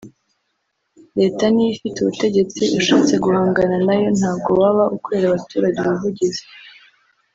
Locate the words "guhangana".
3.23-3.75